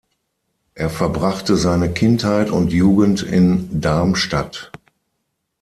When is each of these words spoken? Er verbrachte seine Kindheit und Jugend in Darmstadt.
Er 0.73 0.89
verbrachte 0.89 1.55
seine 1.57 1.93
Kindheit 1.93 2.49
und 2.49 2.73
Jugend 2.73 3.21
in 3.21 3.81
Darmstadt. 3.81 4.71